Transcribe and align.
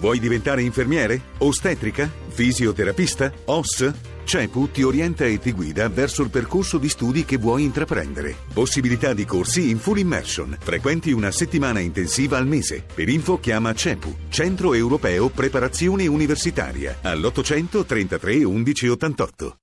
Vuoi 0.00 0.20
diventare 0.20 0.62
infermiere? 0.62 1.20
Ostetrica? 1.38 2.10
Fisioterapista? 2.28 3.32
OS? 3.46 3.92
CEPU 4.22 4.70
ti 4.70 4.82
orienta 4.82 5.24
e 5.24 5.38
ti 5.38 5.52
guida 5.52 5.88
verso 5.88 6.22
il 6.22 6.28
percorso 6.28 6.76
di 6.76 6.88
studi 6.88 7.24
che 7.24 7.38
vuoi 7.38 7.64
intraprendere. 7.64 8.36
Possibilità 8.52 9.14
di 9.14 9.24
corsi 9.24 9.70
in 9.70 9.78
full 9.78 9.98
immersion. 9.98 10.56
Frequenti 10.60 11.12
una 11.12 11.30
settimana 11.30 11.80
intensiva 11.80 12.36
al 12.36 12.46
mese. 12.46 12.84
Per 12.94 13.08
info 13.08 13.40
chiama 13.40 13.74
CEPU, 13.74 14.14
Centro 14.28 14.74
Europeo 14.74 15.30
Preparazione 15.30 16.06
Universitaria, 16.06 16.98
all'800 17.00 17.86
33 17.86 18.44
11 18.44 18.88
88. 18.88 19.58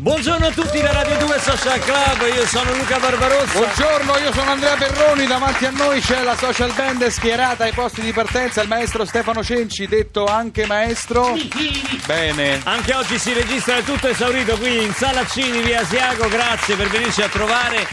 Buongiorno 0.00 0.46
a 0.46 0.50
tutti 0.52 0.80
da 0.80 0.92
Radio 0.92 1.18
2 1.26 1.38
Social 1.40 1.80
Club, 1.80 2.32
io 2.32 2.46
sono 2.46 2.72
Luca 2.72 3.00
Barbarossa. 3.00 3.58
Buongiorno, 3.58 4.16
io 4.18 4.32
sono 4.32 4.50
Andrea 4.52 4.76
Perroni, 4.76 5.26
davanti 5.26 5.64
a 5.64 5.70
noi 5.70 6.00
c'è 6.00 6.22
la 6.22 6.36
social 6.36 6.72
band 6.72 7.04
schierata 7.08 7.64
ai 7.64 7.72
posti 7.72 8.02
di 8.02 8.12
partenza, 8.12 8.62
il 8.62 8.68
maestro 8.68 9.04
Stefano 9.04 9.42
Cenci, 9.42 9.88
detto 9.88 10.26
anche 10.26 10.66
maestro. 10.66 11.36
Bene. 12.06 12.60
Anche 12.62 12.94
oggi 12.94 13.18
si 13.18 13.32
registra 13.32 13.78
il 13.78 13.84
tutto 13.84 14.06
esaurito 14.06 14.56
qui 14.56 14.84
in 14.84 14.92
Sala 14.94 15.26
Cini, 15.26 15.62
via 15.62 15.80
Asiago, 15.80 16.28
grazie 16.28 16.76
per 16.76 16.86
venirci 16.90 17.22
a 17.22 17.28
trovare. 17.28 17.84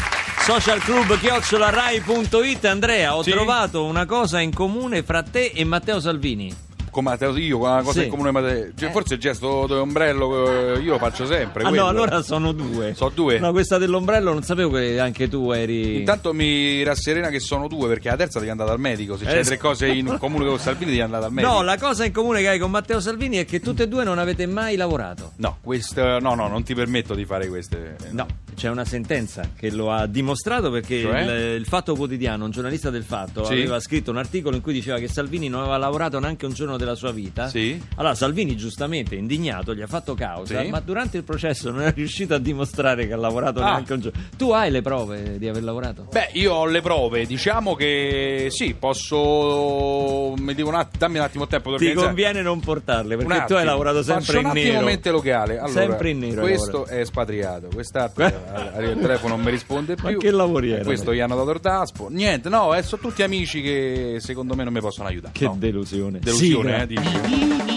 Social 0.42 0.80
Club 0.84 1.18
chiocciolarai.it 1.20 2.66
Andrea, 2.66 3.16
ho 3.16 3.24
Sì. 3.24 3.32
trovato 3.32 3.84
una 3.84 4.06
cosa 4.06 4.40
in 4.42 4.54
comune 4.54 5.02
fra 5.02 5.24
te 5.24 5.52
e 5.56 5.64
Matteo 5.64 6.00
Salvini. 6.00 6.65
Matteo, 7.04 7.36
io 7.38 7.58
con 7.60 7.70
una 7.70 7.82
cosa 7.84 8.00
Sì. 8.00 8.06
in 8.06 8.10
comune, 8.10 8.32
Matteo- 8.32 8.70
cioè, 8.76 8.92
forse 8.92 9.16
il 9.16 9.20
gesto 9.20 9.66
dell'ombrello 9.68 10.76
eh, 10.76 10.80
io 10.80 10.92
lo 10.94 10.98
faccio 10.98 11.26
sempre. 11.26 11.64
Ah 11.64 11.68
quello. 11.70 11.84
no, 11.84 11.90
allora 11.90 12.22
sono 12.22 12.52
due. 12.52 12.94
Sono 12.96 13.12
due? 13.14 13.40
No, 13.40 13.52
questa 13.52 13.78
dell'ombrello 13.78 14.32
non 14.34 14.44
sapevo 14.44 14.72
che 14.78 15.00
anche 15.00 15.28
tu 15.30 15.52
eri... 15.52 15.98
Intanto 16.00 16.34
mi 16.34 16.84
rasserena 16.84 17.30
che 17.30 17.40
sono 17.40 17.68
due 17.68 17.88
perché 17.88 18.10
la 18.10 18.16
terza 18.16 18.40
devi 18.40 18.52
andare 18.52 18.70
dal 18.70 18.80
medico. 18.80 19.18
Se 19.18 19.26
Eh, 19.26 19.44
sì. 19.44 19.50
tre 19.50 19.58
cose 19.58 19.88
in 19.88 20.16
comune 20.20 20.46
con 20.46 20.60
Salvini 20.60 20.92
devi 20.92 21.02
andare 21.02 21.24
dal 21.24 21.32
medico. 21.32 21.54
No, 21.54 21.62
la 21.64 21.78
cosa 21.78 22.06
in 22.06 22.12
comune 22.14 22.42
che 22.42 22.50
hai 22.50 22.60
con 22.60 22.72
Matteo 22.72 23.00
Salvini 23.00 23.38
è 23.38 23.46
che 23.46 23.60
tutte 23.60 23.84
e 23.84 23.88
due 23.88 24.04
non 24.04 24.18
avete 24.20 24.46
mai 24.46 24.76
lavorato. 24.76 25.32
No, 25.38 25.58
questo, 25.62 26.20
no, 26.20 26.36
no, 26.36 26.48
non 26.48 26.64
ti 26.64 26.74
permetto 26.74 27.14
di 27.14 27.26
fare 27.26 27.48
queste. 27.48 27.96
No, 28.12 28.26
c'è 28.56 28.70
una 28.70 28.86
sentenza 28.86 29.50
che 29.56 29.70
lo 29.72 29.92
ha 29.92 30.08
dimostrato 30.08 30.72
perché 30.72 31.02
Cioè? 31.02 31.22
il, 31.22 31.60
il 31.60 31.66
Fatto 31.66 31.96
Quotidiano, 31.96 32.46
un 32.46 32.52
giornalista 32.52 32.90
del 32.90 33.04
Fatto, 33.04 33.44
Sì. 33.46 33.54
aveva 33.54 33.80
scritto 33.80 34.12
un 34.12 34.18
articolo 34.18 34.56
in 34.56 34.62
cui 34.62 34.74
diceva 34.74 34.98
che 34.98 35.08
Salvini 35.08 35.48
non 35.50 35.62
aveva 35.62 35.78
lavorato 35.78 36.20
neanche 36.20 36.46
un 36.46 36.54
giorno 36.54 36.78
della 36.78 36.96
sua 36.96 37.12
vita. 37.12 37.48
Sì. 37.48 37.80
Allora 37.96 38.16
Salvini 38.16 38.56
giustamente 38.56 39.16
indignato 39.16 39.74
gli 39.76 39.82
ha 39.82 39.88
fatto 39.88 40.14
causa, 40.16 40.62
Sì. 40.62 40.70
ma 40.70 40.80
durante 40.80 41.18
il 41.18 41.24
processo 41.24 41.70
non 41.72 41.82
è 41.82 41.94
riuscito 41.94 42.34
a 42.34 42.40
dimostrare 42.40 43.06
che 43.08 43.14
ha 43.14 43.18
lavorato 43.18 43.60
Ah. 43.62 43.72
neanche 43.72 43.94
un 43.94 44.00
giorno. 44.00 44.20
Tu 44.38 44.50
hai 44.52 44.72
le 44.72 44.82
prove 44.82 45.38
di 45.38 45.48
aver 45.48 45.64
lavorato? 45.64 46.08
Beh, 46.12 46.30
io 46.34 46.54
ho 46.54 46.66
le 46.66 46.82
prove, 46.82 47.26
diciamo 47.26 47.76
che 47.76 48.48
sì, 48.50 48.74
posso. 48.78 50.34
Mi 50.38 50.54
devo 50.54 50.70
un 50.70 50.76
att- 50.76 50.98
dammi 50.98 51.18
un 51.18 51.24
attimo 51.24 51.48
tempo 51.48 51.78
di 51.78 51.88
Ti 51.88 51.94
conviene 51.94 52.42
non 52.42 52.60
portarle 52.60 53.18
perché 53.18 53.44
tu 53.48 53.54
hai 53.54 53.66
lavorato 53.66 54.04
sempre 54.04 54.40
in 54.40 54.46
un 54.46 54.52
attimo 54.52 54.72
nero. 54.74 54.86
mente 54.86 55.12
locale. 55.12 55.58
Allora, 55.58 55.72
sempre 55.82 56.10
in 56.12 56.20
nero. 56.20 56.42
Questo 56.42 56.86
è 56.86 57.00
espatriato, 57.00 57.68
quest'altro 57.74 58.24
arriva 58.54 58.92
il 58.92 59.00
telefono 59.00 59.36
non 59.36 59.44
mi 59.46 59.52
risponde 59.52 59.96
Ma 60.02 60.10
più. 60.10 60.20
che 60.20 60.32
lavori 60.32 60.68
E 60.70 60.74
erano? 60.74 60.86
Questo 60.86 61.14
gli 61.14 61.20
hanno 61.20 61.36
dato 61.36 61.52
il 61.52 61.60
daspo. 61.60 62.08
Niente, 62.10 62.50
no, 62.50 62.74
eh, 62.76 62.84
sono 62.84 63.02
tutti 63.02 63.24
amici 63.24 63.62
che 63.62 64.18
secondo 64.20 64.56
me 64.56 64.64
non 64.64 64.74
mi 64.74 64.80
possono 64.82 65.08
aiutare. 65.08 65.34
Che 65.34 65.46
no. 65.46 65.56
delusione. 65.58 66.20
Delusione, 66.20 66.72
Sigla. 66.72 66.84
eh, 66.84 66.88
dici. 66.88 67.75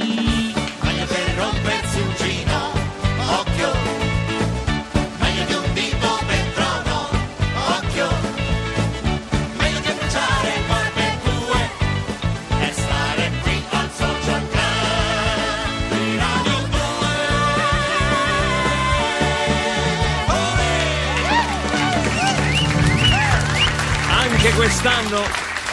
Quest'anno 24.59 25.21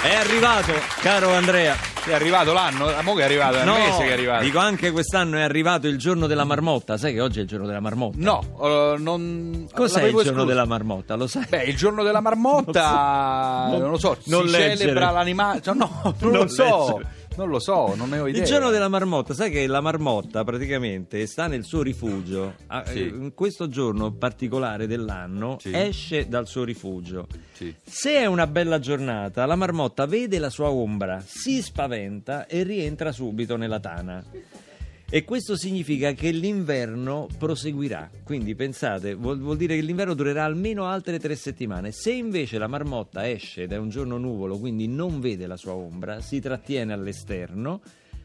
è 0.03 0.13
arrivato, 0.13 0.71
caro 1.01 1.33
Andrea. 1.33 1.75
È 2.05 2.13
arrivato 2.13 2.53
l'anno, 2.53 2.85
a 2.85 3.01
mo 3.01 3.15
che 3.15 3.21
è 3.21 3.23
arrivato, 3.23 3.57
è 3.57 3.63
un 3.63 3.69
mese 3.79 4.03
che 4.03 4.09
è 4.09 4.13
arrivato. 4.13 4.43
dico 4.43 4.59
anche 4.59 4.91
quest'anno 4.91 5.37
è 5.37 5.41
arrivato 5.41 5.87
il 5.87 5.97
giorno 5.97 6.27
della 6.27 6.43
marmotta. 6.43 6.95
Sai 6.97 7.13
che 7.13 7.19
oggi 7.21 7.39
è 7.39 7.41
il 7.41 7.47
giorno 7.47 7.65
della 7.65 7.79
marmotta? 7.79 8.17
No, 8.19 8.41
eh, 8.61 8.95
non. 8.99 9.67
Cos'è 9.73 9.95
il 9.97 10.01
l'avevo 10.01 10.17
giorno 10.17 10.21
escluso. 10.21 10.45
della 10.45 10.65
marmotta? 10.65 11.15
Lo 11.15 11.25
sai? 11.25 11.45
Beh, 11.49 11.63
il 11.63 11.75
giorno 11.75 12.03
della 12.03 12.21
marmotta, 12.21 13.65
Non 13.71 13.89
lo 13.89 13.97
so, 13.97 14.15
Non 14.25 14.45
si 14.45 14.51
leggere. 14.51 14.77
celebra 14.77 15.09
l'animale. 15.09 15.61
cioè, 15.63 15.73
no, 15.73 15.89
non, 16.03 16.13
Non 16.19 16.31
lo 16.33 16.47
so, 16.47 16.87
leggere. 16.97 17.14
Non 17.37 17.49
lo 17.49 17.59
so, 17.59 17.93
non 17.95 18.09
ne 18.09 18.19
ho 18.19 18.27
idea. 18.27 18.41
Il 18.41 18.47
giorno 18.47 18.69
della 18.69 18.87
marmotta, 18.87 19.33
sai 19.33 19.51
che 19.51 19.65
la 19.67 19.81
marmotta 19.81 20.43
praticamente 20.43 21.25
sta 21.27 21.47
nel 21.47 21.63
suo 21.63 21.81
rifugio. 21.81 22.55
Ah, 22.67 22.85
Sì. 22.85 22.99
eh, 22.99 23.07
In 23.07 23.33
questo 23.33 23.67
giorno 23.67 24.11
particolare 24.13 24.87
dell'anno 24.87 25.57
Sì. 25.59 25.71
esce 25.73 26.27
dal 26.27 26.47
suo 26.47 26.63
rifugio. 26.63 27.27
Sì. 27.53 27.73
Se 27.83 28.13
è 28.15 28.25
una 28.25 28.47
bella 28.47 28.79
giornata, 28.79 29.45
la 29.45 29.55
marmotta 29.55 30.05
vede 30.05 30.39
la 30.39 30.49
sua 30.49 30.69
ombra, 30.69 31.21
si 31.25 31.61
spaventa 31.61 32.45
e 32.47 32.63
rientra 32.63 33.11
subito 33.11 33.55
nella 33.57 33.79
tana. 33.79 34.23
E 35.07 35.23
questo 35.23 35.55
significa 35.55 36.13
che 36.13 36.31
l'inverno 36.31 37.27
proseguirà. 37.37 38.09
Quindi 38.23 38.55
pensate, 38.55 39.13
vuol, 39.13 39.39
vuol 39.39 39.55
dire 39.55 39.75
che 39.75 39.81
l'inverno 39.81 40.15
durerà 40.15 40.43
almeno 40.43 40.85
altre 40.85 41.19
tre 41.19 41.35
settimane. 41.35 41.91
Se 41.91 42.11
invece 42.11 42.57
la 42.57 42.67
marmotta 42.67 43.29
esce 43.29 43.63
ed 43.63 43.71
è 43.71 43.77
un 43.77 43.89
giorno 43.89 44.17
nuvolo, 44.17 44.57
quindi 44.57 44.87
non 44.87 45.19
vede 45.19 45.45
la 45.45 45.57
sua 45.57 45.73
ombra, 45.73 46.21
si 46.21 46.39
trattiene 46.39 46.91
all'esterno, 46.91 47.81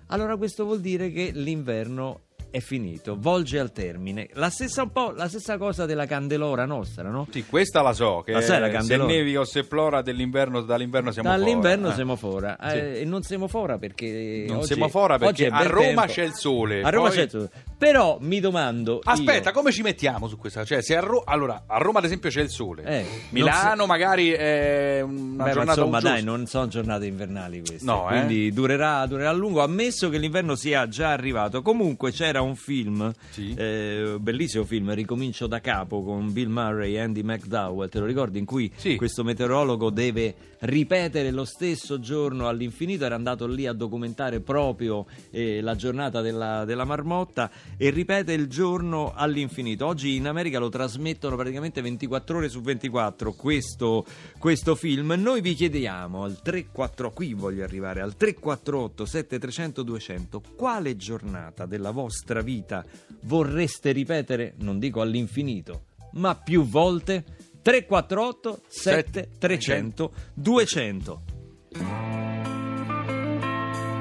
allora 0.06 0.36
questo 0.36 0.64
vuol 0.64 0.80
dire 0.80 1.12
che 1.12 1.30
l'inverno 1.32 2.22
è 2.50 2.60
finito, 2.60 3.16
volge 3.18 3.58
al 3.58 3.72
termine. 3.72 4.28
La 4.34 4.50
stessa, 4.50 4.82
un 4.82 4.90
po' 4.92 5.12
la 5.16 5.28
stessa 5.28 5.56
cosa 5.58 5.86
della 5.86 6.06
candelora 6.06 6.64
nostra, 6.64 7.08
no? 7.08 7.26
Sì, 7.30 7.44
questa 7.46 7.82
la 7.82 7.92
so, 7.92 8.22
che 8.24 8.32
La 8.32 8.40
sai 8.40 8.60
la 8.60 8.66
se 8.66 8.72
candelora? 8.72 9.10
nevica 9.12 9.40
o 9.40 9.44
se 9.44 9.64
plora 9.64 10.02
dell'inverno, 10.02 10.60
dall'inverno 10.62 11.12
siamo 11.12 11.28
Dall'inverno 11.28 11.80
fuori. 11.90 11.94
siamo 11.94 12.16
fora 12.16 12.56
Sì. 12.68 12.76
Eh, 12.76 13.00
e 13.00 13.04
non 13.04 13.22
siamo 13.22 13.48
fora 13.48 13.78
perché 13.78 14.44
Non 14.48 14.58
oggi- 14.58 14.66
siamo 14.66 14.88
fora 14.88 15.18
perché 15.18 15.46
a 15.46 15.62
Roma 15.62 15.84
tempo. 15.84 16.02
c'è 16.06 16.22
il 16.24 16.32
sole. 16.34 16.82
A 16.82 16.90
Roma 16.90 17.08
poi- 17.08 17.16
c'è 17.16 17.22
il 17.24 17.30
sole. 17.30 17.50
Però 17.78 18.18
mi 18.20 18.40
domando 18.40 19.00
Aspetta, 19.02 19.48
io- 19.50 19.54
come 19.54 19.72
ci 19.72 19.82
mettiamo 19.82 20.28
su 20.28 20.36
questa? 20.36 20.64
Cioè, 20.64 20.82
se 20.82 20.96
a, 20.96 21.00
Ro- 21.00 21.22
allora, 21.24 21.62
a 21.66 21.78
Roma 21.78 21.98
ad 22.00 22.04
esempio 22.04 22.28
c'è 22.28 22.42
il 22.42 22.50
sole. 22.50 22.82
Eh, 22.84 23.04
Milano 23.30 23.74
non 23.76 23.86
magari 23.86 24.30
è 24.32 25.00
una 25.00 25.44
Beh, 25.44 25.44
ma 25.44 25.52
giornata 25.52 25.80
insomma, 25.80 26.00
dai, 26.00 26.22
non 26.22 26.46
sono 26.46 26.68
giornate 26.68 27.06
invernali 27.06 27.60
queste. 27.64 27.84
No, 27.84 28.06
eh? 28.10 28.16
quindi 28.18 28.52
durerà, 28.52 29.06
durerà 29.06 29.30
a 29.30 29.32
lungo, 29.32 29.62
ammesso 29.62 30.08
che 30.10 30.18
l'inverno 30.18 30.54
sia 30.56 30.88
già 30.88 31.10
arrivato. 31.12 31.62
Comunque 31.62 32.10
c'era 32.12 32.39
un 32.40 32.56
film, 32.56 33.12
Sì. 33.30 33.54
eh, 33.54 34.16
bellissimo 34.18 34.64
film, 34.64 34.92
Ricomincio 34.94 35.46
da 35.46 35.60
capo 35.60 36.02
con 36.02 36.32
Bill 36.32 36.48
Murray 36.50 36.94
e 36.94 37.00
Andy 37.00 37.22
McDowell, 37.22 37.88
te 37.88 37.98
lo 37.98 38.06
ricordi? 38.06 38.38
In 38.38 38.44
cui 38.44 38.70
Sì. 38.76 38.96
questo 38.96 39.24
meteorologo 39.24 39.90
deve 39.90 40.34
ripetere 40.60 41.30
lo 41.30 41.44
stesso 41.44 41.98
giorno 42.00 42.46
all'infinito, 42.46 43.04
era 43.04 43.14
andato 43.14 43.46
lì 43.46 43.66
a 43.66 43.72
documentare 43.72 44.40
proprio 44.40 45.06
eh, 45.30 45.60
la 45.62 45.74
giornata 45.74 46.20
della, 46.20 46.64
della 46.66 46.84
marmotta 46.84 47.50
e 47.78 47.88
ripete 47.90 48.32
il 48.34 48.46
giorno 48.46 49.12
all'infinito. 49.14 49.86
Oggi 49.86 50.16
in 50.16 50.26
America 50.26 50.58
lo 50.58 50.68
trasmettono 50.68 51.34
praticamente 51.36 51.80
24 51.80 52.36
ore 52.36 52.48
su 52.50 52.60
24 52.60 53.32
questo, 53.32 54.04
questo 54.38 54.74
film. 54.74 55.14
Noi 55.16 55.40
vi 55.40 55.54
chiediamo 55.54 56.24
al 56.24 56.40
34, 56.42 57.10
qui 57.12 57.32
voglio 57.32 57.64
arrivare, 57.64 58.02
al 58.02 58.14
348 58.16 59.04
7300 59.06 59.82
200 59.82 60.42
quale 60.56 60.96
giornata 60.96 61.64
della 61.64 61.90
vostra 61.90 62.29
vita 62.38 62.84
vorreste 63.22 63.90
ripetere, 63.90 64.54
non 64.58 64.78
dico 64.78 65.00
all'infinito, 65.00 65.86
ma 66.12 66.36
più 66.36 66.64
volte? 66.64 67.24
348 67.62 68.60
7300 68.68 70.12
200 70.32 71.22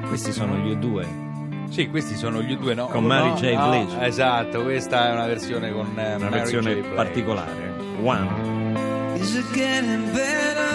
Questi 0.08 0.32
sono 0.32 0.56
gli 0.56 0.70
U2 0.74 1.68
Sì, 1.70 1.88
questi 1.88 2.14
sono 2.14 2.40
gli 2.42 2.56
due, 2.56 2.72
no? 2.74 2.86
Con 2.86 3.04
Mary 3.04 3.28
No, 3.28 3.34
J. 3.34 3.52
no, 3.54 3.68
Blige. 3.68 4.06
Esatto, 4.06 4.62
questa 4.62 5.08
è 5.08 5.12
una 5.12 5.26
versione 5.26 5.72
con 5.72 5.86
eh, 5.98 6.14
una 6.14 6.30
Mary 6.30 6.30
versione 6.30 6.74
particolare 6.94 7.74
One 8.02 9.18
Is 9.18 9.34
it 9.34 9.50
getting 9.52 10.10
better? 10.12 10.69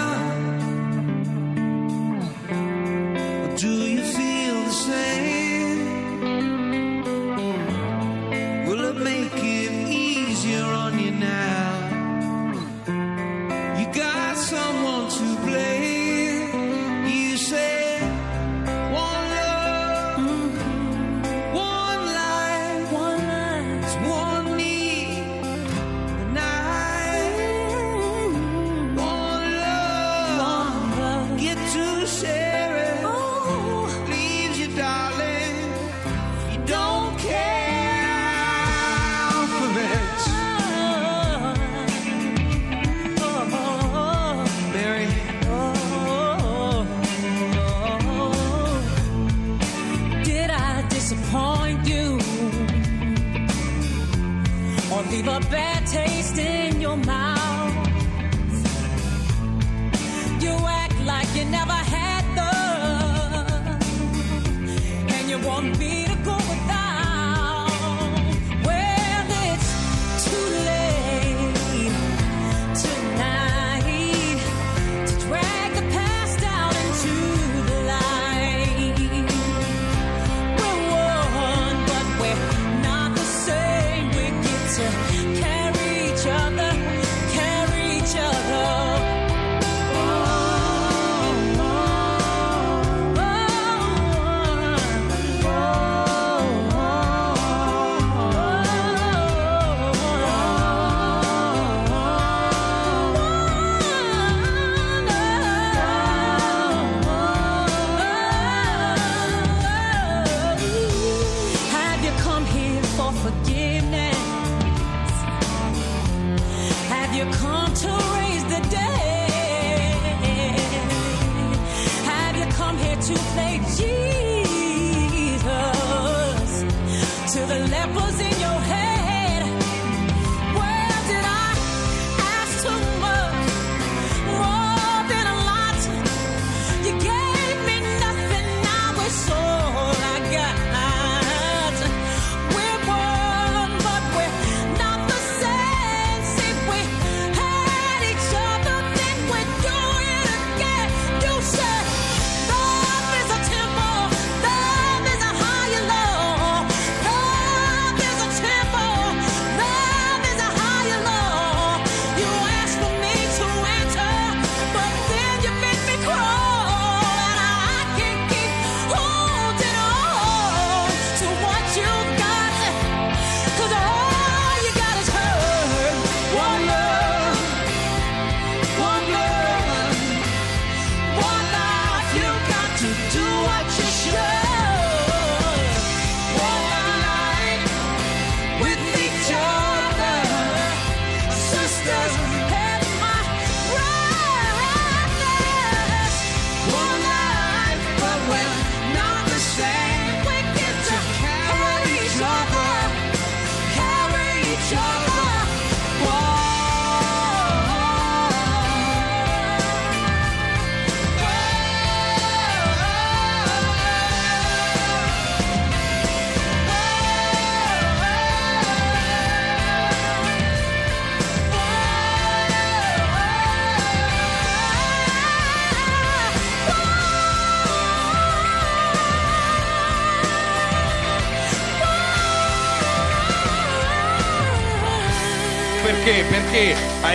You 117.15 117.23
come 117.31 117.73
to 117.73 118.04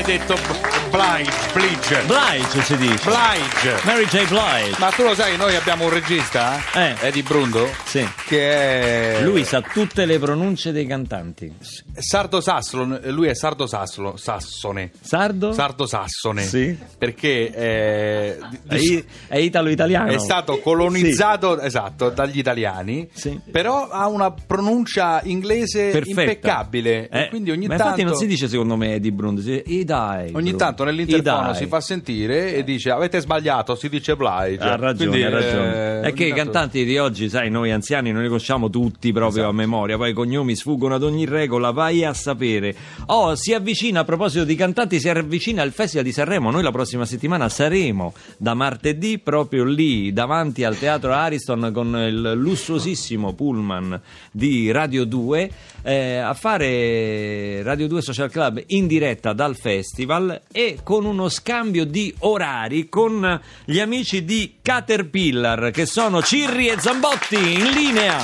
hai 0.01 0.19
detto 0.19 0.60
Blige, 0.91 1.31
Blige, 1.53 2.03
Blige 2.07 2.63
si 2.65 2.77
dice. 2.77 3.05
Blige. 3.05 3.81
Mary 3.85 4.05
J. 4.07 4.27
Blige. 4.27 4.77
Ma 4.79 4.89
tu 4.91 5.03
lo 5.05 5.15
sai, 5.15 5.37
noi 5.37 5.55
abbiamo 5.55 5.85
un 5.85 5.91
regista, 5.91 6.59
Eh. 6.75 6.97
Eddie 7.01 7.23
Brundo, 7.23 7.69
Sì. 7.85 8.05
che 8.27 9.19
è 9.19 9.23
Lui 9.23 9.45
sa 9.45 9.61
tutte 9.61 10.05
le 10.05 10.19
pronunce 10.19 10.73
dei 10.73 10.87
cantanti. 10.87 11.53
sardo 11.97 12.41
sassone, 12.41 13.01
lui 13.11 13.29
è 13.29 13.35
sardo 13.35 13.67
sassolo, 13.69 14.17
sassone. 14.17 14.91
Sardo? 15.01 15.53
Sardo 15.53 15.87
sassone. 15.87 16.43
Sì. 16.43 16.77
Perché 16.99 17.53
eh, 17.55 18.39
È, 18.67 18.75
i- 18.75 19.05
è 19.29 19.37
italo-italiano. 19.39 20.11
è 20.11 20.19
stato 20.19 20.59
colonizzato 20.59 21.61
esatto 21.61 22.09
dagli 22.11 22.39
italiani, 22.39 23.09
Sì. 23.13 23.39
però 23.51 23.89
ha 23.89 24.09
una 24.09 24.33
pronuncia 24.33 25.21
inglese 25.25 25.91
Perfetta. 25.91 26.21
impeccabile. 26.23 27.09
Eh, 27.09 27.29
quindi 27.29 27.51
ogni 27.53 27.67
ma 27.69 27.77
tanto 27.77 28.01
infatti 28.01 28.05
non 28.05 28.17
si 28.17 28.27
dice 28.27 28.49
secondo 28.49 28.77
me 28.77 28.95
Eddie 28.95 29.13
Brundo, 29.13 29.41
si 29.41 29.51
dice 29.51 29.63
i 29.67 29.85
dai. 29.85 30.33
Ogni 30.35 30.51
Bruno. 30.51 30.57
Tanto 30.85 30.93
I 30.93 31.07
nell'interfono 31.07 31.55
si 31.55 31.67
fa 31.67 31.81
sentire 31.81 32.55
e 32.55 32.65
dice 32.65 32.91
avete 32.91 33.21
sbagliato, 33.21 33.75
si 33.75 33.89
dice 33.89 34.17
Blige. 34.17 34.59
Ha 34.63 34.77
ragione, 34.77 35.09
Quindi, 35.11 35.23
ha 35.23 35.31
ragione. 35.31 36.01
eh, 36.01 36.01
è 36.09 36.13
che 36.13 36.25
i 36.27 36.33
cantanti 36.33 36.85
di 36.85 36.99
oggi, 36.99 37.29
sai, 37.29 37.51
noi 37.51 37.71
anziani 37.71 38.13
non 38.13 38.23
li 38.23 38.29
conosciamo 38.29 38.71
tutti 38.71 39.13
proprio 39.13 39.43
Esatto. 39.43 39.49
a 39.49 39.53
memoria, 39.53 39.97
poi 39.97 40.11
i 40.11 40.15
cognomi 40.15 40.55
sfuggono 40.55 40.95
ad 40.95 41.03
ogni 41.03 41.25
regola, 41.27 41.71
vai 41.71 42.05
a 42.05 42.13
sapere. 42.15 42.75
Oh, 43.07 43.35
si 43.35 43.53
avvicina, 43.55 44.01
a 44.01 44.05
proposito 44.05 44.45
di 44.45 44.55
cantanti, 44.55 44.99
si 45.01 45.09
avvicina 45.09 45.63
il 45.63 45.73
Festival 45.73 46.05
di 46.05 46.13
Sanremo, 46.13 46.51
noi 46.51 46.63
la 46.63 46.71
prossima 46.73 47.05
settimana 47.05 47.49
saremo 47.49 48.15
da 48.37 48.55
martedì 48.55 49.19
proprio 49.19 49.65
lì, 49.65 50.13
davanti 50.13 50.65
al 50.65 50.79
Teatro 50.79 51.13
Ariston 51.13 51.71
con 51.73 51.95
il 51.97 52.33
lussuosissimo 52.37 53.33
pullman 53.35 54.01
di 54.31 54.71
Radio 54.71 55.05
2 55.05 55.51
eh, 55.83 56.17
a 56.17 56.35
fare 56.35 57.63
Radio 57.63 57.89
2 57.89 58.03
Social 58.03 58.31
Club 58.31 58.63
in 58.69 58.87
diretta 58.87 59.33
dal 59.33 59.57
festival 59.57 60.43
e 60.53 60.70
con 60.83 61.05
uno 61.05 61.29
scambio 61.29 61.85
di 61.85 62.15
orari 62.21 62.89
con 62.89 63.41
gli 63.65 63.79
amici 63.79 64.25
di 64.25 64.59
Caterpillar 64.63 65.71
che 65.71 65.87
sono 65.87 66.23
Cirri 66.23 66.69
e 66.69 66.79
Zambotti 66.79 67.37
in 67.37 67.71
linea. 67.71 68.19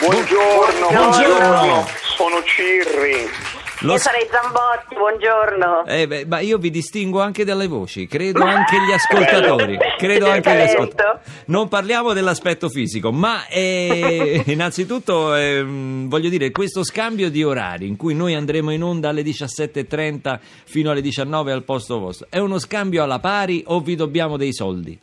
Buongiorno, 0.00 0.88
Buongiorno. 0.88 1.86
sono 2.16 2.42
Cirri. 2.44 3.53
Lo 3.84 3.92
Io 3.92 3.98
sarei 3.98 4.26
Zambotti, 4.30 4.94
buongiorno. 4.96 5.84
eh, 5.84 6.06
beh, 6.06 6.24
ma 6.24 6.40
io 6.40 6.56
vi 6.56 6.70
distingo 6.70 7.20
anche 7.20 7.44
dalle 7.44 7.66
voci, 7.66 8.06
credo 8.06 8.42
anche 8.42 8.76
gli 8.80 8.90
ascoltatori. 8.96 9.76
Credo 9.98 10.30
anche 10.30 10.54
gli 10.54 10.60
ascoltatori. 10.60 11.18
Non 11.46 11.68
parliamo 11.68 12.14
dell'aspetto 12.14 12.70
fisico, 12.70 13.12
ma 13.12 13.46
eh, 13.46 14.42
innanzitutto 14.48 15.34
ehm, 15.34 16.08
voglio 16.08 16.30
dire, 16.30 16.50
questo 16.50 16.82
scambio 16.82 17.30
di 17.30 17.44
orari 17.44 17.86
in 17.86 17.96
cui 17.96 18.14
noi 18.14 18.34
andremo 18.34 18.70
in 18.70 18.82
onda 18.82 19.10
alle 19.10 19.20
17.30 19.20 20.38
fino 20.64 20.90
alle 20.90 21.02
19 21.02 21.52
al 21.52 21.62
posto 21.62 21.98
vostro, 21.98 22.26
è 22.30 22.38
uno 22.38 22.58
scambio 22.58 23.02
alla 23.02 23.18
pari 23.18 23.64
o 23.66 23.80
vi 23.80 23.96
dobbiamo 23.96 24.38
dei 24.38 24.54
soldi? 24.54 24.98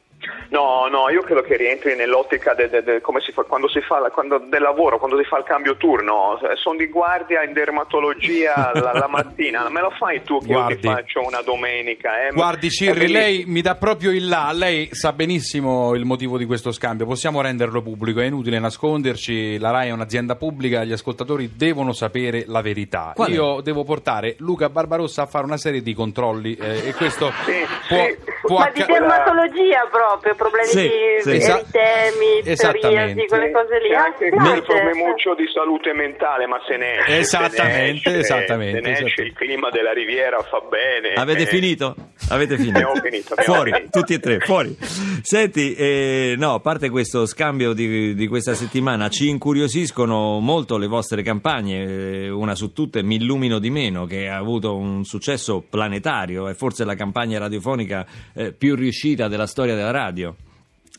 No, 0.52 0.88
no, 0.90 1.10
io 1.10 1.22
credo 1.22 1.42
che 1.44 1.56
rientri 1.56 1.96
nell'ottica 1.96 2.54
de- 2.54 2.68
de- 2.68 2.84
de- 2.84 3.00
come 3.02 3.22
si 3.22 3.32
fa, 3.32 3.44
quando 3.44 3.70
si 3.70 3.80
fa 3.80 4.00
la- 4.00 4.10
quando- 4.10 4.38
del 4.38 4.62
lavoro, 4.62 5.00
quando 5.00 5.18
si 5.18 5.24
fa 5.24 5.38
il 5.38 5.46
cambio 5.46 5.78
turno. 5.78 6.38
Sono 6.56 6.76
di 6.78 6.88
guardia 6.88 7.42
in 7.44 7.54
dermatologia 7.54 8.72
la, 8.76 8.92
la 8.92 9.08
mattina, 9.08 9.70
me 9.70 9.80
lo 9.80 9.92
fai 9.92 10.22
tu 10.24 10.40
che 10.40 10.48
io 10.52 10.58
Guardi. 10.58 10.80
ti 10.82 10.88
faccio 10.88 11.22
una 11.26 11.42
domenica? 11.42 12.28
Eh? 12.28 12.32
Guardi 12.34 12.68
È 12.68 12.70
Cirri, 12.70 13.08
lei 13.10 13.46
mi 13.48 13.62
dà 13.62 13.76
proprio 13.76 14.12
il 14.12 14.28
là, 14.28 14.50
lei 14.54 14.90
sa 14.92 15.14
benissimo 15.14 15.96
il 15.96 16.04
motivo 16.04 16.38
di 16.38 16.44
questo 16.46 16.74
scambio, 16.74 17.06
possiamo 17.06 17.40
renderlo 17.42 17.82
pubblico, 17.82 18.20
è 18.20 18.26
inutile 18.26 18.60
nasconderci, 18.60 19.58
la 19.58 19.72
RAI 19.72 19.88
è 19.88 19.92
un'azienda 19.92 20.36
pubblica, 20.36 20.84
gli 20.84 20.92
ascoltatori 20.92 21.52
devono 21.56 21.94
sapere 21.94 22.44
la 22.48 22.62
verità. 22.62 23.14
Qual 23.16 23.30
è? 23.30 23.34
Io 23.34 23.62
devo 23.62 23.86
portare 23.86 24.36
Luca 24.40 24.68
Barbarossa 24.70 25.22
a 25.22 25.26
fare 25.28 25.46
una 25.46 25.56
serie 25.58 25.82
di 25.82 25.94
controlli 25.94 26.56
eh, 26.56 26.90
e 26.90 26.94
questo 26.94 27.32
Sì, 27.46 27.54
può, 27.88 27.98
sì. 28.06 28.18
può 28.42 28.58
Ma 28.60 28.70
di 28.70 28.82
acca- 28.82 28.92
dermatologia 29.00 29.88
proprio, 29.90 30.36
problemi 30.42 30.68
Sì, 30.68 30.82
di 30.82 31.40
sì. 31.42 31.52
Eritemi, 31.52 32.42
Esattamente. 32.44 32.80
psoriasi, 32.82 33.26
quelle 33.28 33.52
cose 33.52 33.80
lì. 33.80 33.94
Ah, 33.94 34.04
anche 34.06 34.26
sì, 34.26 34.36
quel 34.36 34.62
c'è. 34.62 34.66
problemuccio 34.66 35.36
di 35.36 35.48
salute 35.54 35.94
mentale, 35.94 36.48
ma 36.48 36.58
se 36.68 36.78
ne 36.78 37.00
esce. 37.00 37.18
Esattamente, 37.20 38.02
se 38.02 38.10
ne 38.10 38.18
esce, 38.18 38.18
esattamente, 38.18 38.76
se 38.76 38.82
ne 38.82 38.92
esce, 38.92 39.06
esattamente. 39.06 39.22
il 39.22 39.34
clima 39.34 39.70
della 39.70 39.94
riviera 39.94 40.38
fa 40.42 40.60
bene. 40.68 41.14
Avete 41.14 41.44
eh. 41.44 41.46
finito? 41.46 41.96
Avete 42.30 42.58
finito? 42.58 42.78
Abbiamo 42.78 43.02
finito, 43.02 43.34
abbiamo 43.34 43.54
fuori, 43.54 43.72
finito. 43.72 44.00
tutti 44.00 44.14
e 44.14 44.20
tre, 44.20 44.40
fuori. 44.40 44.78
Senti, 45.22 45.76
eh, 45.76 46.36
no, 46.38 46.56
a 46.56 46.60
parte 46.60 46.90
questo 46.90 47.26
scambio 47.26 47.74
di, 47.74 48.16
di 48.16 48.28
questa 48.28 48.54
settimana, 48.56 49.10
ci 49.10 49.30
incuriosiscono 49.30 50.40
molto 50.40 50.78
le 50.78 50.88
vostre 50.88 51.22
campagne, 51.22 51.84
eh, 52.26 52.30
una 52.30 52.56
su 52.56 52.74
tutte, 52.74 53.04
Mi 53.04 53.16
illumino 53.16 53.60
di 53.60 53.70
meno, 53.70 54.06
che 54.06 54.28
ha 54.28 54.38
avuto 54.38 54.76
un 54.76 55.04
successo 55.04 55.64
planetario, 55.70 56.48
è 56.48 56.54
forse 56.54 56.86
la 56.86 56.96
campagna 56.96 57.38
radiofonica 57.40 58.06
eh, 58.34 58.52
più 58.54 58.76
riuscita 58.76 59.28
della 59.28 59.48
storia 59.48 59.76
della 59.76 59.92
radio. 59.92 60.31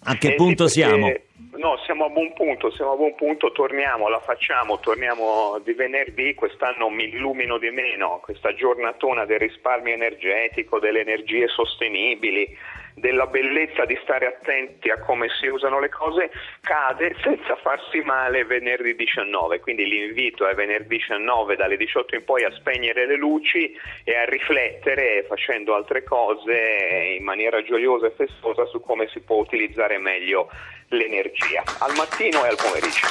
A 0.05 0.17
che 0.17 0.29
Eh 0.29 0.31
sì, 0.31 0.37
punto 0.37 0.65
perché- 0.65 0.81
siamo? 0.81 1.13
No, 1.55 1.77
siamo 1.85 2.07
a 2.07 2.09
buon 2.09 2.33
punto, 2.33 2.71
siamo 2.73 2.93
a 2.93 2.97
buon 2.97 3.15
punto, 3.15 3.53
torniamo, 3.53 4.09
la 4.09 4.19
facciamo, 4.21 4.81
torniamo 4.81 5.61
di 5.63 5.75
venerdì, 5.75 6.35
quest'anno 6.35 6.89
mi 6.89 7.05
illumino 7.05 7.59
di 7.59 7.71
meno, 7.71 8.21
questa 8.23 8.55
giornatona 8.55 9.27
del 9.27 9.39
risparmio 9.39 9.93
energetico, 9.93 10.81
delle 10.81 11.01
energie 11.01 11.47
sostenibili, 11.49 12.49
della 12.95 13.27
bellezza 13.27 13.85
di 13.85 13.99
stare 14.03 14.27
attenti 14.27 14.91
a 14.91 14.99
come 14.99 15.29
si 15.41 15.47
usano 15.47 15.81
le 15.81 15.89
cose, 15.89 16.31
cade 16.61 17.17
senza 17.23 17.57
farsi 17.57 18.01
male 18.01 18.45
venerdì 18.45 18.95
19, 18.95 19.61
quindi 19.61 19.87
l'invito 19.87 20.47
è 20.47 20.55
venerdì 20.55 20.93
19 20.93 21.57
dalle 21.57 21.77
18 21.77 22.15
in 22.17 22.25
poi 22.25 22.45
a 22.45 22.53
spegnere 22.53 23.07
le 23.07 23.17
luci 23.17 23.75
e 24.05 24.17
a 24.17 24.25
riflettere 24.25 25.25
facendo 25.27 25.75
altre 25.75 26.05
cose 26.05 27.17
in 27.19 27.25
maniera 27.25 27.63
gioiosa 27.63 28.07
e 28.07 28.13
festosa 28.17 28.67
su 28.67 28.81
come 28.81 29.09
si 29.09 29.21
può 29.21 29.37
utilizzare 29.37 29.99
meglio 29.99 30.51
l'energia 30.89 31.63
al 31.79 31.95
mattino 31.97 32.45
e 32.45 32.49
al 32.49 32.57
pomeriggio. 32.57 33.07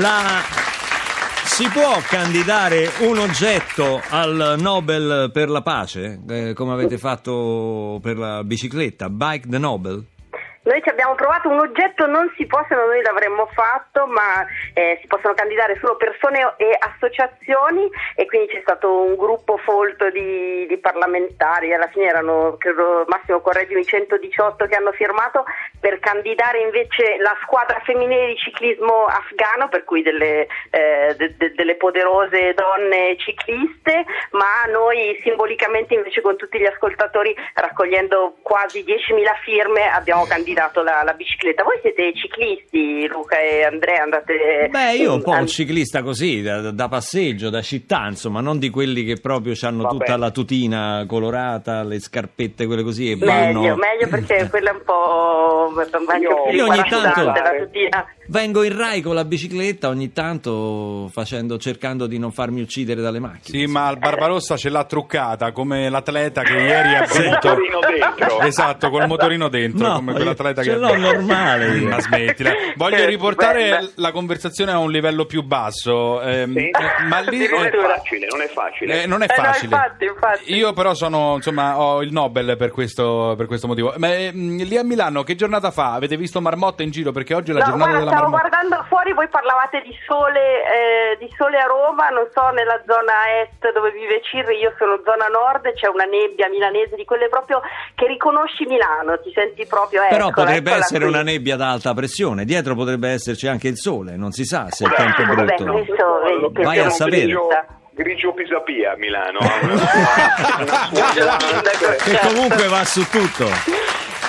La... 0.00 0.85
Si 1.56 1.66
può 1.70 1.98
candidare 2.06 2.86
un 3.00 3.16
oggetto 3.16 4.02
al 4.10 4.56
Nobel 4.58 5.30
per 5.32 5.48
la 5.48 5.62
pace, 5.62 6.20
eh, 6.28 6.52
come 6.52 6.72
avete 6.72 6.98
fatto 6.98 7.98
per 8.02 8.18
la 8.18 8.44
bicicletta, 8.44 9.08
Bike 9.08 9.48
the 9.48 9.56
Nobel? 9.56 10.04
Noi 10.66 10.82
ci 10.82 10.88
abbiamo 10.88 11.14
provato, 11.14 11.48
un 11.48 11.60
oggetto 11.60 12.06
non 12.06 12.28
si 12.36 12.44
può 12.44 12.60
se 12.66 12.74
non 12.74 12.86
noi 12.86 13.00
l'avremmo 13.00 13.48
fatto, 13.54 14.08
ma 14.08 14.44
eh, 14.74 14.98
si 15.00 15.06
possono 15.06 15.32
candidare 15.32 15.78
solo 15.78 15.94
persone 15.94 16.54
e 16.56 16.76
associazioni 16.76 17.88
e 18.16 18.26
quindi 18.26 18.48
c'è 18.48 18.62
stato 18.62 19.02
un 19.02 19.14
gruppo 19.14 19.58
folto 19.58 20.10
di, 20.10 20.66
di 20.66 20.76
parlamentari, 20.78 21.72
alla 21.72 21.86
fine 21.86 22.06
erano 22.06 22.56
credo 22.58 23.04
Massimo 23.06 23.40
correggimi 23.40 23.84
118 23.84 24.66
che 24.66 24.74
hanno 24.74 24.90
firmato 24.90 25.44
per 25.78 26.00
candidare 26.00 26.58
invece 26.58 27.16
la 27.18 27.36
squadra 27.42 27.78
femminile 27.84 28.26
di 28.26 28.36
ciclismo 28.36 29.04
afghano, 29.04 29.68
per 29.68 29.84
cui 29.84 30.02
delle, 30.02 30.48
eh, 30.70 31.14
de- 31.16 31.36
de- 31.36 31.54
delle 31.54 31.76
poderose 31.76 32.54
donne 32.54 33.16
cicliste, 33.18 34.04
ma 34.32 34.64
noi 34.68 35.16
simbolicamente 35.22 35.94
invece 35.94 36.20
con 36.22 36.36
tutti 36.36 36.58
gli 36.58 36.66
ascoltatori 36.66 37.32
raccogliendo 37.54 38.38
quasi 38.42 38.82
10.000 38.82 39.32
firme 39.44 39.88
abbiamo 39.88 40.24
candidato 40.24 40.54
la, 40.82 41.02
la 41.04 41.12
bicicletta. 41.12 41.62
Voi 41.62 41.78
siete 41.82 42.12
ciclisti, 42.14 43.06
Luca 43.08 43.38
e 43.40 43.62
Andrea, 43.64 44.02
andate... 44.02 44.68
Beh, 44.70 44.94
io 44.94 45.14
un 45.14 45.22
po' 45.22 45.32
un 45.32 45.46
ciclista 45.46 46.02
così, 46.02 46.42
da, 46.42 46.70
da 46.70 46.88
passeggio, 46.88 47.50
da 47.50 47.62
città, 47.62 48.06
insomma, 48.08 48.40
non 48.40 48.58
di 48.58 48.70
quelli 48.70 49.04
che 49.04 49.20
proprio 49.20 49.54
hanno 49.62 49.82
Va 49.82 49.88
tutta 49.90 50.16
la 50.16 50.30
tutina 50.30 51.04
colorata, 51.06 51.82
le 51.84 52.00
scarpette, 52.00 52.66
quelle 52.66 52.82
così, 52.82 53.10
e 53.10 53.16
vanno... 53.16 53.60
Meglio, 53.60 53.76
meglio 53.76 54.08
perché 54.08 54.48
quella 54.48 54.70
è 54.70 54.72
un 54.74 54.82
po' 54.84 55.72
Io- 56.18 56.50
Io 56.50 56.66
ogni 56.66 56.82
tanto- 56.88 57.22
la 57.22 57.52
tutina. 57.58 58.06
Vengo 58.28 58.62
in 58.62 58.76
Rai 58.76 59.00
con 59.00 59.14
la 59.14 59.24
bicicletta 59.24 59.88
ogni 59.88 60.12
tanto 60.12 61.08
facendo, 61.12 61.58
cercando 61.58 62.06
di 62.06 62.18
non 62.18 62.32
farmi 62.32 62.60
uccidere 62.60 63.00
dalle 63.00 63.20
macchine. 63.20 63.58
Sì, 63.58 63.66
ma 63.66 63.88
il 63.90 63.98
Barbarossa 63.98 64.56
ce 64.56 64.68
l'ha 64.68 64.84
truccata 64.84 65.52
come 65.52 65.88
l'atleta 65.88 66.42
che 66.42 66.52
ieri 66.54 66.94
ha 66.94 67.06
Col 67.06 67.20
vinto. 67.22 67.48
motorino 67.48 67.78
dentro. 67.80 68.40
Esatto, 68.46 68.90
col 68.90 69.06
motorino 69.06 69.48
dentro, 69.48 69.86
No, 69.88 69.94
come 69.96 70.12
quell'atleta 70.12 70.62
ce 70.62 70.70
che 70.70 70.76
l'ho 70.76 70.94
normale. 70.96 71.80
Ma 71.80 72.00
smettila. 72.00 72.52
Voglio 72.76 72.96
Che 72.96 73.06
riportare 73.06 73.68
bella. 73.70 73.90
la 73.96 74.10
conversone 74.12 74.70
a 74.72 74.78
un 74.78 74.90
livello 74.90 75.24
più 75.26 75.42
basso. 75.42 76.20
ehm, 76.20 76.52
Sì. 76.52 76.58
eh, 76.68 76.72
ma 77.08 77.20
lì 77.20 77.48
non 77.48 77.64
è 77.64 77.70
facile, 77.70 78.26
non 78.30 78.40
è 78.42 78.48
facile. 78.48 79.02
eh, 79.02 79.06
non 79.06 79.22
è 79.22 79.26
Eh 79.26 79.34
no, 79.40 79.42
facile. 79.44 79.74
infatti, 79.74 80.04
infatti. 80.04 80.54
Io 80.54 80.72
però 80.72 80.94
sono, 80.94 81.34
insomma, 81.36 81.78
ho 81.78 82.02
il 82.02 82.12
Nobel 82.12 82.56
per 82.56 82.70
questo, 82.70 83.34
per 83.36 83.46
questo 83.46 83.66
motivo. 83.66 83.94
Ma 83.96 84.14
ehm, 84.14 84.62
lì 84.64 84.76
a 84.76 84.82
Milano 84.84 85.22
che 85.22 85.34
giornata 85.34 85.70
fa? 85.70 85.92
Avete 85.94 86.16
visto 86.16 86.40
marmotte 86.40 86.82
in 86.82 86.90
giro? 86.90 87.10
Perché 87.12 87.34
oggi 87.34 87.50
è 87.50 87.54
la 87.54 87.60
No, 87.60 87.66
giornata 87.66 87.90
guarda, 87.90 88.04
della 88.10 88.15
stavo 88.16 88.30
guardando 88.30 88.84
fuori, 88.88 89.12
voi 89.12 89.28
parlavate 89.28 89.82
di 89.82 89.94
sole, 90.06 90.40
eh, 90.64 91.16
di 91.18 91.28
sole 91.36 91.58
a 91.60 91.66
Roma, 91.66 92.08
non 92.08 92.26
so, 92.32 92.48
nella 92.50 92.80
zona 92.86 93.40
est 93.44 93.60
dove 93.72 93.90
vive 93.92 94.20
Cirri, 94.22 94.56
io 94.58 94.72
sono 94.78 95.00
zona 95.04 95.26
nord, 95.28 95.72
c'è 95.74 95.88
una 95.88 96.04
nebbia 96.04 96.48
milanese 96.48 96.96
di 96.96 97.04
quelle 97.04 97.28
proprio 97.28 97.60
che 97.94 98.06
riconosci 98.06 98.64
Milano, 98.66 99.20
ti 99.20 99.30
senti 99.34 99.66
proprio 99.66 100.02
Però 100.08 100.28
eccola, 100.28 100.46
potrebbe 100.46 100.70
eccola 100.70 100.84
essere 100.84 101.04
qui. 101.04 101.12
una 101.12 101.22
nebbia 101.22 101.54
ad 101.54 101.60
alta 101.62 101.92
pressione, 101.94 102.44
dietro 102.44 102.74
potrebbe 102.74 103.10
esserci 103.10 103.46
anche 103.46 103.68
il 103.68 103.76
sole, 103.76 104.16
non 104.16 104.32
si 104.32 104.44
sa 104.44 104.66
se 104.70 104.84
il 104.84 104.92
Eh, 104.92 104.96
tempo 104.96 105.22
è 105.22 105.26
vabbè, 105.26 105.54
brutto. 105.56 105.72
questo, 105.72 106.20
vedi, 106.24 106.62
Vai 106.64 106.78
a 106.78 106.90
sapere. 106.90 107.16
Grigio, 107.26 107.48
grigio 107.92 108.32
Pisapia 108.32 108.92
a 108.92 108.96
Milano. 108.96 109.38
Che 110.96 112.18
comunque 112.22 112.68
va 112.68 112.84
su 112.84 113.02
tutto. 113.10 113.46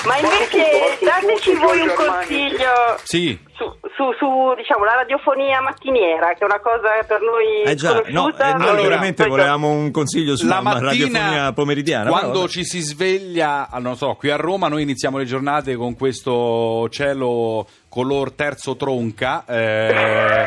Ma 0.06 0.18
invece 0.18 0.87
dateci 1.22 1.56
voi 1.56 1.80
un 1.82 1.94
consiglio 1.96 2.98
Sì. 3.04 3.38
su, 3.56 3.66
su, 3.96 4.12
su, 4.18 4.54
diciamo, 4.56 4.84
la 4.86 4.96
radiofonia 4.96 5.62
mattiniera, 5.62 6.28
che 6.34 6.40
è 6.40 6.46
una 6.46 6.60
cosa 6.60 6.90
per 7.08 7.20
noi 7.22 7.64
Eh 7.66 7.76
già, 7.76 8.02
no, 8.08 8.30
eh, 8.30 8.54
noi 8.54 8.84
Allora, 8.86 9.14
volevamo 9.28 9.70
un 9.70 9.92
consiglio 9.92 10.36
sulla 10.36 10.62
la 10.62 10.80
radiofonia 10.80 11.52
pomeridiana. 11.54 12.10
quando 12.10 12.32
però 12.34 12.48
ci 12.48 12.64
si 12.64 12.80
sveglia 12.82 13.70
ah, 13.70 13.80
non 13.80 13.96
so 13.96 14.16
qui 14.16 14.30
a 14.30 14.36
Roma 14.36 14.68
noi 14.68 14.84
iniziamo 14.84 15.18
le 15.18 15.26
giornate 15.26 15.76
con 15.76 15.96
questo 15.96 16.88
cielo 16.90 17.68
color 17.90 18.32
terzo 18.34 18.76
tronca 18.76 19.44
eh, 19.48 20.46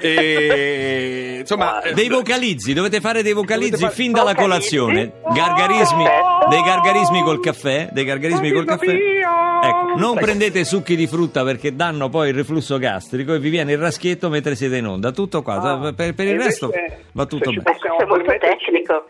e 0.00 1.36
insomma 1.40 1.80
Dei 1.92 2.08
vocalizzi, 2.08 2.72
dovete 2.72 3.00
fare 3.00 3.22
dei 3.22 3.32
vocalizzi 3.32 3.82
fare- 3.82 3.94
fin 3.94 4.12
dalla 4.12 4.32
Vocalizzi? 4.32 4.76
colazione. 4.76 5.12
Gargarismi, 5.34 6.04
Perfetto. 6.04 6.39
Dei 6.50 6.62
gargarismi 6.62 7.22
col 7.22 7.40
caffè, 7.40 7.88
dei 7.92 8.04
gargarismi 8.04 8.52
col 8.52 8.64
caffè. 8.66 8.92
Ecco, 8.92 9.94
non 9.96 10.16
prendete 10.16 10.64
succhi 10.64 10.96
di 10.96 11.06
frutta 11.06 11.44
perché 11.44 11.74
danno 11.74 12.08
poi 12.08 12.28
il 12.30 12.34
reflusso 12.34 12.78
gastrico 12.78 13.34
e 13.34 13.38
vi 13.38 13.50
viene 13.50 13.72
il 13.72 13.78
raschietto 13.78 14.28
mentre 14.28 14.54
siete 14.54 14.76
in 14.76 14.86
onda. 14.86 15.12
Tutto 15.12 15.42
qua, 15.42 15.92
per, 15.94 16.14
per 16.14 16.26
il 16.26 16.38
resto 16.38 16.70
va 17.12 17.26
tutto 17.26 17.50
bene. 17.50 17.62
È 17.62 18.04
molto 18.04 18.32
tecnico. 18.38 19.04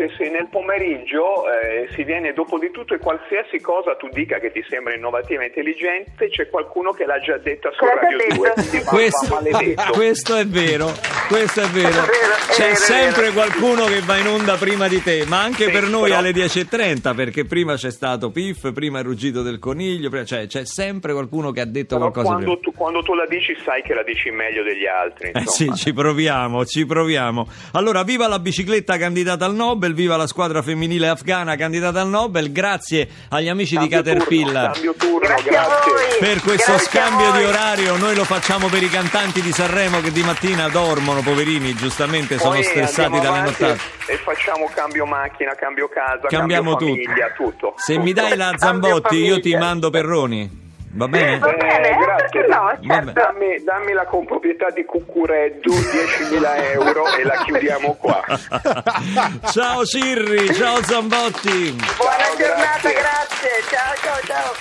Se, 0.00 0.08
se 0.16 0.30
nel 0.30 0.48
pomeriggio 0.50 1.44
eh, 1.50 1.88
si 1.94 2.04
viene 2.04 2.32
dopo 2.32 2.58
di 2.58 2.70
tutto 2.70 2.94
e 2.94 2.98
qualsiasi 2.98 3.60
cosa 3.60 3.96
tu 3.96 4.08
dica 4.08 4.38
che 4.38 4.50
ti 4.50 4.64
sembra 4.66 4.94
innovativa 4.94 5.42
e 5.42 5.46
intelligente, 5.46 6.28
c'è 6.30 6.48
qualcuno 6.48 6.92
che 6.92 7.04
l'ha 7.04 7.18
già 7.20 7.36
detta 7.36 7.68
su 7.72 7.84
Radio 7.84 8.16
detto. 8.16 8.34
2. 8.36 8.52
quindi 8.54 8.78
va- 8.78 8.84
va 8.84 8.96
Questo, 8.96 9.92
questo 9.92 10.36
è 10.36 10.46
vero, 10.46 10.90
questo 11.28 11.60
è 11.60 11.66
vero. 11.66 11.88
È 11.88 11.92
vero, 11.92 12.34
è 12.48 12.52
C'è 12.52 12.70
è 12.70 12.74
sempre 12.76 13.20
vero. 13.30 13.32
qualcuno 13.34 13.84
che 13.84 14.00
va 14.00 14.16
in 14.16 14.26
onda 14.28 14.56
prima 14.56 14.88
di 14.88 15.02
te, 15.02 15.24
ma 15.26 15.42
anche 15.42 15.64
Sì, 15.66 15.70
per 15.70 15.84
noi 15.88 16.08
però- 16.08 16.18
alle 16.20 16.30
10.30, 16.32 17.14
perché 17.14 17.44
prima 17.44 17.74
c'è 17.74 17.90
stato 17.90 18.30
Piff, 18.30 18.72
prima 18.72 19.00
il 19.00 19.04
ruggito 19.04 19.42
del 19.42 19.58
coniglio, 19.58 20.08
prima- 20.08 20.24
cioè 20.24 20.46
c'è 20.46 20.64
sempre 20.64 21.12
qualcuno 21.12 21.50
che 21.52 21.60
ha 21.60 21.66
detto 21.66 21.96
Però 21.98 22.10
qualcosa 22.10 22.36
prima. 22.36 22.44
quando 22.44 22.60
tu, 22.62 22.72
quando 22.72 23.02
tu 23.02 23.14
la 23.14 23.26
dici 23.26 23.54
sai 23.66 23.82
che 23.82 23.92
la 23.92 24.02
dici 24.02 24.30
meglio 24.30 24.62
degli 24.62 24.86
altri. 24.86 25.30
Eh 25.34 25.44
sì, 25.46 25.70
ci 25.74 25.92
proviamo, 25.92 26.64
ci 26.64 26.86
proviamo. 26.86 27.46
Allora, 27.72 28.02
viva 28.02 28.26
la 28.28 28.38
bicicletta 28.38 28.96
candidata 28.96 29.44
al 29.44 29.54
Nobel, 29.54 29.89
viva 29.94 30.16
la 30.16 30.26
squadra 30.26 30.62
femminile 30.62 31.06
afghana 31.08 31.54
candidata 31.54 32.00
al 32.00 32.08
Nobel, 32.08 32.50
grazie 32.50 33.08
agli 33.28 33.48
amici 33.48 33.76
di 33.78 33.86
Cambio 33.86 34.14
Caterpillar. 34.14 34.72
Turno, 34.72 34.72
cambio 34.72 34.94
turno, 34.94 35.18
Grazie, 35.20 35.50
grazie. 35.50 35.72
a 35.72 35.94
voi. 35.94 36.18
Per 36.18 36.40
questo 36.42 36.70
Grazie 36.72 36.88
scambio 36.88 37.30
di 37.32 37.44
orario 37.44 37.96
noi 37.96 38.14
lo 38.16 38.24
facciamo 38.24 38.66
per 38.68 38.82
i 38.82 38.88
cantanti 38.88 39.40
di 39.40 39.52
Sanremo 39.52 40.00
che 40.00 40.10
di 40.10 40.22
mattina 40.22 40.68
dormono 40.68 41.20
sono 41.20 41.22
poverini, 41.22 41.74
giustamente 41.74 42.38
sono 42.38 42.54
Poi 42.54 42.62
stressati 42.64 43.14
andiamo 43.14 43.36
dalle 43.36 43.42
nottate. 43.50 43.80
E 44.06 44.16
facciamo 44.16 44.68
cambio 44.74 45.06
macchina, 45.06 45.54
cambio 45.54 45.88
casa, 45.88 46.26
Cambiamo 46.28 46.74
cambio 46.76 46.94
tutto. 46.94 47.02
famiglia, 47.04 47.32
tutto. 47.36 47.74
Se 47.76 47.92
tutto. 47.92 48.04
mi 48.04 48.12
dai 48.12 48.36
la 48.36 48.54
Zambotti, 48.56 49.16
io 49.16 49.40
ti 49.40 49.54
mando 49.56 49.90
Perroni. 49.90 50.68
Va 50.92 51.06
bene? 51.06 51.38
Va 51.38 51.52
bene, 51.52 51.88
Eh, 51.90 51.96
grazie. 51.96 52.28
perché 52.30 52.46
no? 52.48 52.78
Certo. 52.94 53.12
Dammi, 53.12 53.62
dammi 53.64 53.92
la 53.92 54.04
comproprietà 54.06 54.70
di 54.70 54.84
Cuccureddu, 54.84 55.70
10.000 55.72 56.72
euro 56.72 57.06
e 57.16 57.22
la 57.24 57.42
chiudiamo 57.44 57.94
qua. 57.94 58.20
ciao 59.52 59.84
Cirri, 59.84 60.52
ciao 60.54 60.82
Zambotti. 60.82 61.76
Buona 61.96 62.16
Ciao, 62.16 62.36
giornata, 62.36 62.90
grazie. 62.90 62.92
grazie. 62.92 63.50
Ciao, 63.70 63.94
ciao, 64.02 64.20
ciao. 64.26 64.52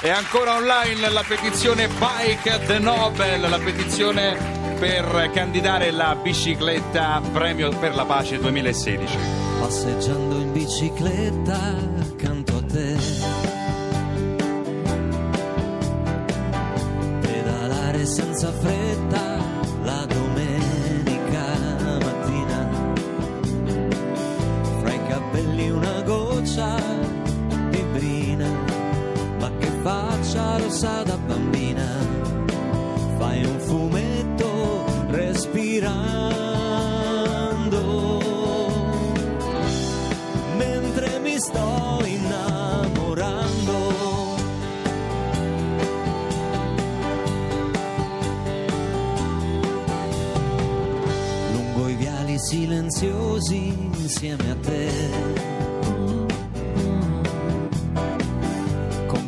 È 0.00 0.08
ancora 0.10 0.54
online 0.54 1.10
la 1.10 1.24
petizione 1.26 1.88
Bike 1.88 2.60
the 2.66 2.78
Nobel, 2.78 3.40
la 3.48 3.58
petizione 3.58 4.36
per 4.78 5.30
candidare 5.34 5.90
la 5.90 6.14
bicicletta 6.20 7.20
Premio 7.32 7.70
per 7.78 7.94
la 7.94 8.04
Pace 8.04 8.38
2016. 8.38 9.18
Passeggiando 9.60 10.36
in 10.36 10.52
bicicletta 10.52 11.95
senza 18.36 18.52
fretta 18.52 18.95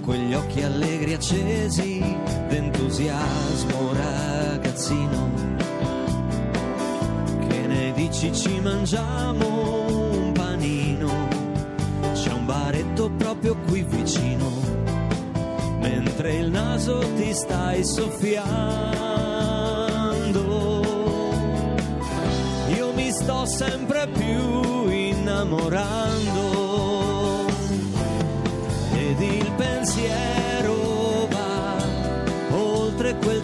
quegli 0.09 0.33
occhi 0.33 0.63
allegri 0.63 1.13
accesi 1.13 2.01
d'entusiasmo 2.49 3.93
ragazzino. 3.93 5.31
Che 7.47 7.67
ne 7.67 7.93
dici 7.93 8.35
ci 8.35 8.59
mangiamo 8.61 9.85
un 10.11 10.33
panino? 10.33 11.11
C'è 12.15 12.33
un 12.33 12.47
baretto 12.47 13.11
proprio 13.19 13.55
qui 13.67 13.83
vicino, 13.83 14.51
mentre 15.81 16.37
il 16.37 16.51
naso 16.51 17.01
ti 17.15 17.35
stai 17.35 17.85
soffiando. 17.85 18.47
Io 22.75 22.93
mi 22.95 23.11
sto 23.11 23.45
sempre 23.45 24.09
più 24.09 24.89
innamorando 24.89 26.58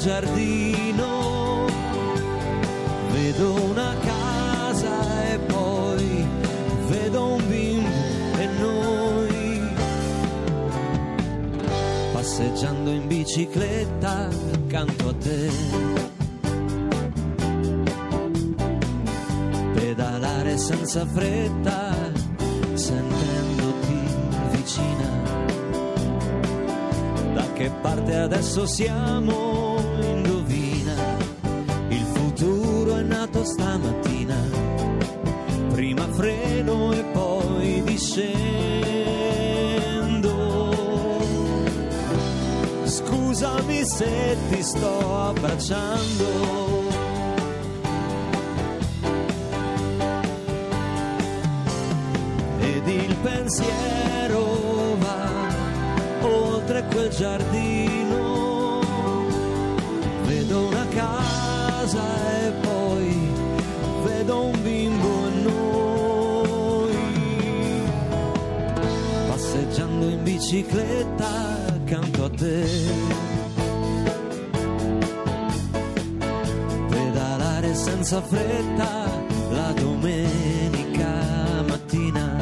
giardino. 0.05 1.65
Vedo 3.11 3.55
una 3.71 3.95
casa 4.05 5.33
e 5.33 5.39
poi 5.39 6.27
vedo 6.89 7.25
un 7.25 7.49
bimbo 7.49 8.39
e 8.39 8.47
noi 8.61 9.63
passeggiando 12.13 12.91
in 12.91 13.07
bicicletta 13.07 14.29
accanto 14.53 15.09
a 15.09 15.15
te. 15.15 15.51
Pedalare 19.73 20.59
senza 20.59 21.07
fretta, 21.07 21.95
sentendoti 22.75 24.01
vicina. 24.51 25.23
Da 27.33 27.53
che 27.55 27.71
parte 27.81 28.15
adesso 28.17 28.67
siamo? 28.67 29.74
Nato 33.35 33.45
stamattina. 33.45 34.37
Prima 35.73 36.07
freno 36.13 36.93
e 36.93 37.03
poi 37.13 37.83
discendo. 37.83 38.33
Scusami 42.85 43.85
se 43.85 44.37
ti 44.51 44.63
sto 44.63 45.27
abbracciando. 45.27 46.83
Ed 52.61 52.87
il 52.87 53.17
pensiero 53.17 54.97
va 54.99 55.31
oltre 56.23 56.85
quel 56.85 57.09
giardino. 57.09 58.81
Vedo 60.25 60.67
una 60.69 60.87
casa 60.89 61.44
bicicletta 70.55 71.31
accanto 71.67 72.25
a 72.25 72.31
te. 72.31 72.65
Pedalare 76.89 77.75
senza 77.75 78.23
fretta 78.23 79.11
la 79.51 79.73
domenica 79.73 81.11
mattina. 81.67 82.37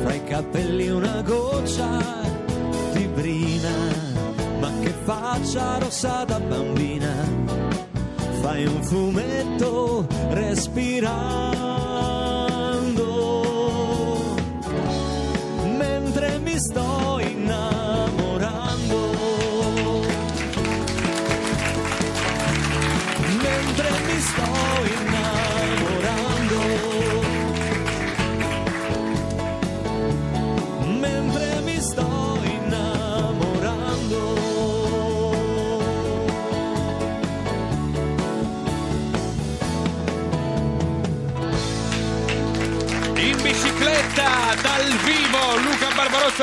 Fra 0.00 0.14
i 0.14 0.24
capelli 0.24 0.88
una 0.88 1.22
goccia 1.22 2.02
di 2.92 3.06
brina, 3.06 3.76
ma 4.58 4.70
che 4.80 4.92
faccia 5.04 5.78
rossa 5.78 6.24
da 6.24 6.40
bambina. 6.40 7.14
Fai 8.40 8.66
un 8.66 8.82
fumetto 8.82 10.06
respirando 10.30 11.99
mentre 16.50 17.29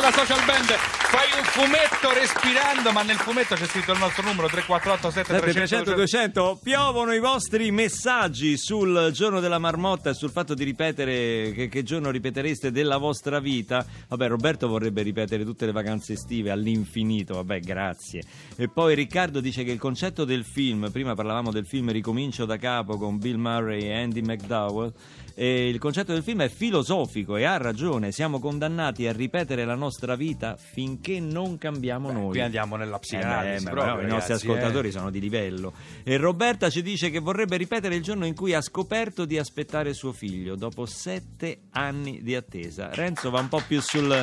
la 0.07 0.13
social 0.13 0.39
band. 0.45 0.69
Fai 1.11 1.26
fumetto 1.49 2.13
respirando 2.13 2.91
ma 2.91 3.01
nel 3.01 3.17
fumetto 3.17 3.55
c'è 3.55 3.65
scritto 3.65 3.91
il 3.93 3.99
nostro 3.99 4.23
numero 4.23 4.47
348 4.47 5.39
300 5.39 5.93
200 5.93 6.59
piovono 6.61 7.13
i 7.13 7.19
vostri 7.19 7.71
messaggi 7.71 8.57
sul 8.57 9.09
giorno 9.13 9.39
della 9.39 9.57
marmotta 9.57 10.09
e 10.09 10.13
sul 10.13 10.29
fatto 10.29 10.53
di 10.53 10.63
ripetere 10.63 11.51
che, 11.53 11.67
che 11.69 11.83
giorno 11.83 12.11
ripetereste 12.11 12.71
della 12.71 12.97
vostra 12.97 13.39
vita. 13.39 13.85
Vabbè 14.07 14.27
Roberto 14.27 14.67
vorrebbe 14.67 15.01
ripetere 15.01 15.43
tutte 15.43 15.65
le 15.65 15.71
vacanze 15.71 16.13
estive 16.13 16.51
all'infinito 16.51 17.35
vabbè 17.35 17.59
grazie. 17.59 18.23
E 18.55 18.67
poi 18.67 18.95
Riccardo 18.95 19.39
dice 19.39 19.63
che 19.63 19.71
il 19.71 19.79
concetto 19.79 20.25
del 20.25 20.43
film 20.43 20.91
prima 20.91 21.15
parlavamo 21.15 21.51
del 21.51 21.65
film 21.65 21.91
Ricomincio 21.91 22.45
da 22.45 22.57
capo 22.57 22.97
con 22.97 23.17
Bill 23.17 23.37
Murray 23.37 23.83
e 23.83 23.93
Andy 23.93 24.21
McDowell 24.21 24.93
e 25.39 25.69
il 25.69 25.77
concetto 25.77 26.13
del 26.13 26.23
film 26.23 26.41
è 26.41 26.49
filosofico 26.49 27.35
e 27.35 27.43
ha 27.43 27.57
ragione 27.57 28.11
siamo 28.11 28.39
condannati 28.39 29.05
a 29.05 29.11
ripetere 29.11 29.65
la 29.65 29.75
nostra 29.75 30.15
vita 30.15 30.57
finché 30.57 31.19
non 31.19 31.36
cambiamo 31.57 32.11
noi 32.11 32.29
qui 32.29 32.41
andiamo 32.41 32.75
nella 32.75 32.99
psicanalisi 32.99 33.63
Eh 33.63 33.65
beh, 33.65 33.69
proprio, 33.71 33.95
però 33.95 34.07
i 34.07 34.09
nostri 34.11 34.33
ragazzi, 34.33 34.47
ascoltatori 34.47 34.87
eh. 34.87 34.91
sono 34.91 35.09
di 35.09 35.19
livello. 35.19 35.73
E 36.03 36.17
Roberta 36.17 36.69
ci 36.69 36.81
dice 36.81 37.09
che 37.09 37.19
vorrebbe 37.19 37.57
ripetere 37.57 37.95
il 37.95 38.01
giorno 38.03 38.25
in 38.25 38.35
cui 38.35 38.53
ha 38.53 38.61
scoperto 38.61 39.25
di 39.25 39.37
aspettare 39.37 39.93
suo 39.93 40.11
figlio 40.13 40.55
dopo 40.55 40.85
sette 40.85 41.59
anni 41.71 42.21
di 42.23 42.35
attesa. 42.35 42.89
Renzo 42.93 43.29
va 43.29 43.39
un 43.39 43.47
po' 43.47 43.61
più 43.67 43.79
sul 43.81 44.19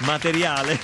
materiale. 0.00 0.78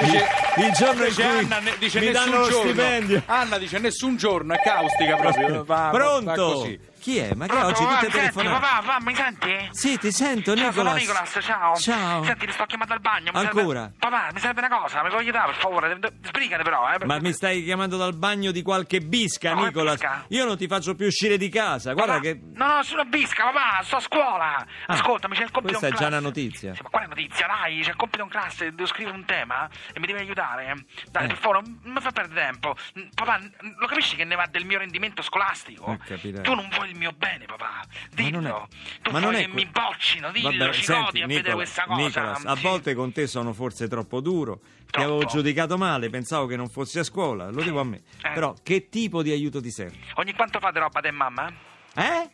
Dice, 0.00 0.24
il 0.56 0.72
giorno 0.72 1.04
in 1.04 1.14
cui 1.14 1.22
Anna, 1.22 1.58
ne- 1.58 1.74
dice 1.78 2.00
mi 2.00 2.06
nessun 2.06 2.24
danno 2.30 2.40
lo 2.40 2.48
giorno. 2.48 2.70
stipendio. 2.72 3.22
Anna 3.26 3.58
dice 3.58 3.78
nessun 3.78 4.16
giorno, 4.16 4.54
è 4.54 4.60
caustica 4.62 5.16
proprio. 5.16 5.62
Va, 5.62 5.62
va- 5.62 5.90
va 5.90 5.90
Pronto? 5.90 6.52
così. 6.54 6.80
Chi 7.00 7.16
è? 7.16 7.32
Ma 7.34 7.46
che 7.46 7.52
Pronto, 7.56 7.68
oggi 7.82 7.94
tutte 7.94 8.08
telefonate? 8.10 8.60
papà, 8.60 8.82
papà, 8.84 9.04
mi 9.04 9.14
senti? 9.14 9.68
Sì, 9.70 9.98
ti 9.98 10.12
sento, 10.12 10.54
Ciao, 10.54 10.70
sono 10.70 10.92
Nicolas. 10.92 11.00
Nicolas, 11.00 11.38
ciao. 11.40 11.74
Ciao. 11.76 12.24
Senti, 12.24 12.46
ti 12.46 12.52
sto 12.52 12.66
chiamando 12.66 12.92
al 12.92 13.00
bagno. 13.00 13.30
mi 13.32 13.38
Ancora? 13.38 13.80
serve- 13.80 13.94
Papà, 13.98 14.28
mi 14.34 14.38
serve 14.38 14.60
una 14.66 14.78
cosa, 14.78 15.02
mi 15.02 15.08
puoi 15.08 15.20
aiutare, 15.22 15.46
per 15.52 15.60
favore? 15.60 15.98
Sbrigate 16.22 16.62
però, 16.62 16.92
eh. 16.92 17.04
Ma 17.06 17.18
mi 17.18 17.32
stai 17.32 17.64
chiamando 17.64 17.96
dal 17.96 18.14
bagno 18.14 18.50
di 18.50 18.60
qualche 18.60 19.00
bisca, 19.00 19.54
No, 19.54 19.64
Nicolas? 19.64 19.94
bisca. 19.98 20.24
Io 20.28 20.44
non 20.44 20.58
ti 20.58 20.66
faccio 20.66 20.94
più 20.94 21.06
uscire 21.06 21.38
di 21.38 21.48
casa. 21.48 21.94
Guarda 21.94 22.12
Papà, 22.14 22.24
che. 22.24 22.40
No, 22.54 22.66
no, 22.66 22.82
sono 22.82 23.04
bisca, 23.06 23.44
papà, 23.44 23.82
sto 23.82 23.96
a 23.96 24.00
scuola. 24.00 24.66
Ascoltami, 24.86 25.34
c'è 25.36 25.44
il 25.44 25.50
compito 25.50 25.78
questa 25.78 25.96
è 25.96 25.98
già 25.98 26.08
una 26.08 26.20
notizia. 26.20 26.74
Sì, 26.74 26.82
ma 26.82 26.90
quale 26.90 27.06
notizia? 27.06 27.46
Dai, 27.46 27.80
c'è 27.80 27.90
il 27.90 27.96
compito 27.96 28.22
in 28.24 28.28
classe, 28.28 28.74
devo 28.74 28.86
scrivere 28.86 29.16
un 29.16 29.24
tema 29.24 29.68
e 29.94 29.98
mi 30.00 30.06
devi 30.06 30.18
aiutare. 30.18 30.84
Dai, 31.10 31.24
Eh. 31.24 31.28
per 31.28 31.36
favore, 31.38 31.62
non 31.82 31.94
mi 31.94 32.00
fa 32.00 32.10
perdere 32.10 32.40
tempo. 32.42 32.76
Papà, 33.14 33.40
lo 33.78 33.86
capisci 33.86 34.16
che 34.16 34.24
ne 34.24 34.34
va 34.34 34.46
del 34.50 34.66
mio 34.66 34.78
rendimento 34.78 35.22
scolastico? 35.22 35.92
Eh, 35.92 35.98
capirei. 36.04 36.42
Tu 36.42 36.54
non 36.54 36.68
vuoi 36.70 36.88
il 36.90 36.96
mio 36.98 37.12
bene, 37.16 37.46
papà. 37.46 37.82
Dillo. 38.12 38.40
Ma 38.40 38.48
non 38.48 38.56
è- 38.68 38.98
Tu 39.02 39.10
ma 39.10 39.18
non 39.20 39.34
è 39.34 39.40
che 39.40 39.48
mi 39.48 39.66
boccino, 39.66 40.30
dillo, 40.30 40.50
Vabbè, 40.50 40.72
ci 40.72 40.84
senti, 40.84 41.02
godi 41.04 41.22
a 41.22 41.26
vedere 41.26 41.54
questa 41.54 41.84
cosa. 41.84 42.00
Nicolas, 42.00 42.44
a 42.44 42.54
volte 42.56 42.94
con 42.94 43.12
te 43.12 43.26
sono 43.26 43.52
forse 43.52 43.88
troppo 43.88 44.20
duro. 44.20 44.58
Ti 44.60 44.96
Troppo. 44.98 45.06
avevo 45.08 45.24
giudicato 45.24 45.78
male, 45.78 46.10
pensavo 46.10 46.46
che 46.46 46.56
non 46.56 46.68
fossi 46.68 46.98
a 46.98 47.04
scuola, 47.04 47.48
lo 47.50 47.62
dico 47.62 47.78
a 47.80 47.84
me. 47.84 48.02
Eh. 48.22 48.30
Però 48.34 48.54
che 48.62 48.88
tipo 48.88 49.22
di 49.22 49.30
aiuto 49.30 49.60
ti 49.60 49.70
serve? 49.70 49.96
Ogni 50.14 50.34
quanto 50.34 50.58
fate 50.58 50.78
roba 50.80 51.00
te 51.00 51.10
mamma? 51.12 51.46
Eh? 51.94 52.30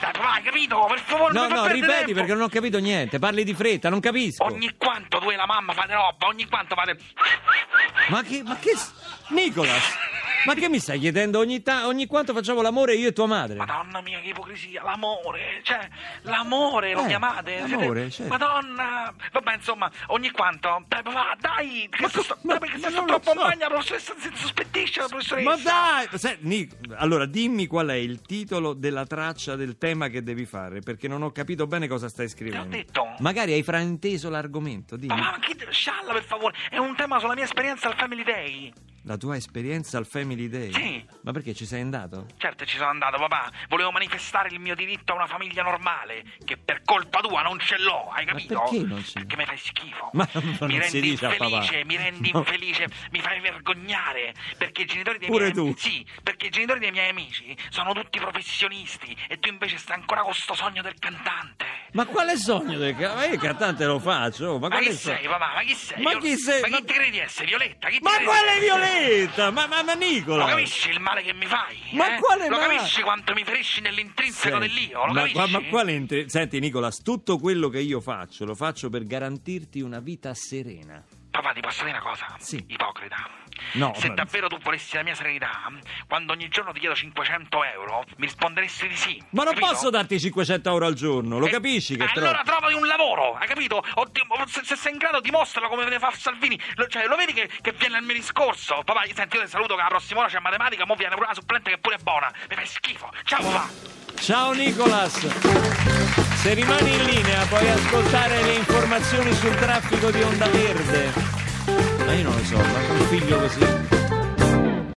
Dai, 0.00 0.12
papà, 0.12 0.32
hai 0.34 0.42
capito? 0.42 0.84
Per 0.88 0.98
favore, 1.00 1.32
No, 1.32 1.48
no, 1.48 1.66
ripeti 1.66 1.86
tempo. 1.86 2.12
perché 2.14 2.32
non 2.32 2.42
ho 2.42 2.48
capito 2.48 2.78
niente. 2.78 3.18
Parli 3.18 3.42
di 3.44 3.54
fretta, 3.54 3.88
non 3.88 4.00
capisco. 4.00 4.44
Ogni 4.44 4.72
quanto 4.76 5.18
tu 5.18 5.30
e 5.30 5.36
la 5.36 5.46
mamma 5.46 5.72
fate 5.72 5.94
roba, 5.94 6.26
ogni 6.26 6.46
quanto 6.48 6.74
fate... 6.76 6.96
Ma 8.08 8.22
che. 8.22 8.42
Ma 8.44 8.56
che. 8.56 8.72
Nicolas! 9.30 9.94
Ma 10.44 10.54
che 10.54 10.68
mi 10.68 10.78
stai 10.78 10.98
chiedendo? 10.98 11.38
Ogni, 11.38 11.62
ta- 11.62 11.86
ogni 11.86 12.06
quanto 12.06 12.32
facciamo 12.32 12.62
l'amore 12.62 12.94
io 12.94 13.08
e 13.08 13.12
tua 13.12 13.26
madre? 13.26 13.56
Madonna 13.56 14.00
mia, 14.00 14.20
che 14.20 14.28
ipocrisia, 14.28 14.82
l'amore, 14.82 15.60
cioè, 15.62 15.88
l'amore 16.22 16.92
lo 16.94 17.04
Eh, 17.04 17.06
chiamate? 17.08 17.60
l'amore, 17.60 18.10
Siete- 18.10 18.10
certo. 18.10 18.32
Madonna, 18.32 19.14
vabbè, 19.32 19.54
insomma, 19.54 19.90
ogni 20.08 20.30
quanto, 20.30 20.84
dai, 20.88 21.02
papà, 21.02 21.36
dai, 21.38 21.88
che 21.90 22.02
Ma 22.02 22.08
sto, 22.08 22.22
dai, 22.26 22.36
ma- 22.42 22.58
perché 22.58 22.76
ma 22.78 22.82
non 22.88 22.90
sto 22.90 23.00
lo 23.00 23.06
troppo 23.06 23.24
so. 23.24 23.30
in 23.32 23.36
bagno, 23.36 23.58
la 23.60 23.66
professoressa 23.68 24.14
si 24.18 24.30
sospettisce 24.34 25.00
la 25.00 25.06
professoressa. 25.08 25.50
Ma 25.50 25.56
dai! 25.56 26.18
Se- 26.18 26.38
Nic- 26.40 26.74
allora, 26.96 27.26
dimmi 27.26 27.66
qual 27.66 27.88
è 27.88 27.94
il 27.94 28.20
titolo 28.22 28.72
della 28.72 29.06
traccia 29.06 29.54
del 29.56 29.78
tema 29.78 30.08
che 30.08 30.22
devi 30.22 30.44
fare, 30.44 30.80
perché 30.80 31.08
non 31.08 31.22
ho 31.22 31.30
capito 31.30 31.66
bene 31.66 31.86
cosa 31.88 32.08
stai 32.08 32.28
scrivendo. 32.28 32.76
Detto. 32.76 33.14
Magari 33.18 33.52
hai 33.52 33.62
frainteso 33.62 34.28
l'argomento, 34.30 34.96
dimmi. 34.96 35.14
Papà, 35.14 35.30
ma 35.30 35.38
chi 35.38 35.50
scialla, 35.72 36.12
per 36.12 36.24
favore, 36.24 36.54
è 36.68 36.76
un 36.78 36.94
tema 36.96 37.18
sulla 37.18 37.34
mia 37.34 37.44
esperienza 37.44 37.88
al 37.88 37.94
Family 37.96 38.22
Day. 38.24 38.72
La 39.04 39.16
tua 39.16 39.34
esperienza 39.34 39.98
al 39.98 40.06
Family 40.06 40.48
Day? 40.48 40.72
Sì. 40.72 41.04
Ma 41.22 41.32
perché 41.32 41.54
ci 41.54 41.66
sei 41.66 41.80
andato? 41.80 42.26
Certo 42.36 42.64
ci 42.64 42.76
sono 42.76 42.90
andato, 42.90 43.18
papà. 43.18 43.50
Volevo 43.68 43.90
manifestare 43.90 44.48
il 44.50 44.60
mio 44.60 44.76
diritto 44.76 45.12
a 45.12 45.16
una 45.16 45.26
famiglia 45.26 45.64
normale, 45.64 46.22
che 46.44 46.56
per 46.56 46.82
colpa 46.84 47.18
tua 47.20 47.42
non 47.42 47.58
ce 47.58 47.78
l'ho, 47.78 48.10
hai 48.10 48.24
capito? 48.24 48.60
perché 48.60 48.78
non 48.86 49.02
ce 49.02 49.12
l'hai? 49.18 49.26
Perché 49.26 49.36
mi 49.36 49.44
fai 49.44 49.58
schifo. 49.58 50.10
Ma 50.12 50.28
non 50.32 50.44
mi 50.44 50.80
si 50.82 51.00
rendi 51.00 51.00
dice 51.00 51.26
a 51.26 51.30
papà. 51.30 51.44
infelice, 51.46 51.84
mi 51.84 51.96
rendi 51.96 52.30
No. 52.32 52.38
infelice, 52.38 52.86
mi 53.10 53.20
fai 53.20 53.40
vergognare. 53.40 54.34
Perché 54.56 54.82
i 54.82 54.86
genitori 54.86 55.18
dei 55.18 55.26
Pure 55.28 55.50
miei 55.52 55.54
tu. 55.54 55.74
Sì, 55.76 56.06
perché 56.22 56.46
i 56.46 56.50
genitori 56.50 56.78
dei 56.78 56.92
miei 56.92 57.08
amici 57.10 57.56
sono 57.70 57.92
tutti 57.94 58.20
professionisti 58.20 59.16
e 59.28 59.38
tu 59.40 59.48
invece 59.48 59.78
stai 59.78 59.96
ancora 59.98 60.22
con 60.22 60.32
sto 60.32 60.54
sogno 60.54 60.80
del 60.80 60.94
cantante. 61.00 61.81
Ma 61.92 62.06
quale 62.06 62.36
sogno 62.38 62.78
del 62.78 62.94
Ma 62.96 63.26
io 63.26 63.34
il 63.34 63.38
cantante 63.40 63.84
lo 63.84 63.98
faccio, 63.98 64.58
ma 64.58 64.68
Ma 64.68 64.78
chi 64.78 64.92
so- 64.92 65.10
sei, 65.10 65.26
papà? 65.26 65.52
Ma 65.54 65.60
chi 65.62 65.74
sei? 65.74 66.02
Ma 66.02 66.16
chi 66.18 66.36
sei? 66.36 66.60
Ma 66.62 66.66
chi 66.68 66.72
Ma- 66.72 66.78
ti 66.80 66.92
credi 66.92 67.10
di 67.10 67.18
essere? 67.18 67.46
Violetta? 67.46 67.88
Chi 67.88 67.98
Ma 68.00 68.10
quale? 68.24 68.60
Violetta? 68.60 69.50
Ma, 69.50 69.66
ma, 69.66 69.82
ma 69.82 69.92
Nicola! 69.92 70.44
Lo 70.44 70.50
capisci 70.50 70.88
il 70.88 71.00
male 71.00 71.22
che 71.22 71.34
mi 71.34 71.44
fai? 71.46 71.76
Ma 71.92 72.16
eh? 72.16 72.18
quale 72.20 72.48
Lo 72.48 72.56
capisci 72.56 73.02
quanto 73.02 73.34
mi 73.34 73.44
ferisci 73.44 73.80
nell'intrinseco 73.82 74.58
Senti, 74.58 74.74
dell'io? 74.74 75.04
Lo 75.06 75.12
ma, 75.12 75.20
capisci? 75.20 75.38
ma- 75.38 75.46
ma 75.60 75.68
quale 75.68 75.92
inter- 75.92 76.26
Senti 76.30 76.58
Nicolas, 76.60 77.02
tutto 77.02 77.38
quello 77.38 77.68
che 77.68 77.80
io 77.80 78.00
faccio 78.00 78.44
lo 78.46 78.54
faccio 78.54 78.88
per 78.88 79.04
garantirti 79.04 79.80
una 79.82 80.00
vita 80.00 80.32
serena. 80.32 81.02
Papà, 81.32 81.52
ti 81.54 81.60
posso 81.60 81.84
dire 81.84 81.96
una 81.96 82.06
cosa? 82.06 82.26
Sì. 82.38 82.62
Ipocrita. 82.68 83.26
No, 83.74 83.94
Se 83.94 84.12
davvero 84.12 84.48
tu 84.48 84.58
volessi 84.58 84.96
la 84.96 85.02
mia 85.02 85.14
serenità, 85.14 85.50
quando 86.06 86.32
ogni 86.32 86.48
giorno 86.48 86.72
ti 86.72 86.80
chiedo 86.80 86.94
500 86.94 87.64
euro, 87.64 88.04
mi 88.16 88.26
risponderesti 88.26 88.86
di 88.88 88.96
sì. 88.96 89.22
Ma 89.30 89.44
non 89.44 89.54
capito? 89.54 89.72
posso 89.72 89.88
darti 89.90 90.20
500 90.20 90.68
euro 90.68 90.84
al 90.86 90.94
giorno, 90.94 91.38
lo 91.38 91.46
Eh, 91.46 91.50
capisci 91.50 91.96
che? 91.96 92.04
Allora 92.16 92.42
trovati 92.44 92.74
un 92.74 92.86
lavoro, 92.86 93.34
hai 93.34 93.46
capito? 93.46 93.76
O 93.76 94.02
o 94.02 94.46
se, 94.46 94.62
se 94.62 94.76
sei 94.76 94.92
in 94.92 94.98
grado 94.98 95.20
dimostralo 95.20 95.68
come 95.68 95.84
deve 95.84 95.98
fare 95.98 96.16
Salvini. 96.16 96.60
Lo, 96.74 96.86
cioè, 96.88 97.06
lo 97.06 97.16
vedi 97.16 97.32
che, 97.32 97.48
che 97.62 97.72
viene 97.72 97.96
al 97.96 98.04
mio 98.04 98.14
discorso? 98.14 98.82
Papà, 98.84 99.02
senti, 99.14 99.36
io 99.36 99.42
ti 99.44 99.48
saluto 99.48 99.74
che 99.74 99.82
la 99.82 99.88
prossima 99.88 100.20
ora 100.20 100.28
c'è 100.28 100.38
matematica, 100.40 100.84
mo 100.84 100.94
viene 100.94 101.14
pure 101.14 101.26
una 101.26 101.34
supplente 101.34 101.70
che 101.70 101.78
pure 101.78 101.94
è 101.96 101.98
buona. 102.02 102.30
Mi 102.50 102.54
fai 102.56 102.66
schifo. 102.66 103.10
Ciao 103.24 103.42
papà. 103.42 104.01
Ciao 104.22 104.52
Nicolas! 104.52 105.18
Se 106.42 106.54
rimani 106.54 106.94
in 106.94 107.04
linea 107.06 107.44
puoi 107.46 107.68
ascoltare 107.68 108.40
le 108.44 108.52
informazioni 108.54 109.32
sul 109.32 109.52
traffico 109.56 110.12
di 110.12 110.22
Onda 110.22 110.46
Verde. 110.46 111.12
Ma 112.06 112.12
io 112.12 112.22
non 112.22 112.36
lo 112.36 112.44
so, 112.44 112.56
ma 112.56 112.94
un 113.00 113.06
figlio 113.08 113.40
così 113.40 114.01